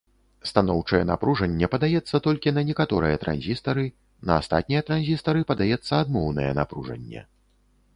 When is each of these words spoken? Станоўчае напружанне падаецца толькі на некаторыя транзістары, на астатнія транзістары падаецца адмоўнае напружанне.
Станоўчае 0.51 1.01
напружанне 1.09 1.69
падаецца 1.73 2.21
толькі 2.29 2.55
на 2.59 2.65
некаторыя 2.71 3.21
транзістары, 3.27 3.87
на 4.31 4.41
астатнія 4.45 4.81
транзістары 4.89 5.39
падаецца 5.53 5.93
адмоўнае 6.05 6.51
напружанне. 6.63 7.21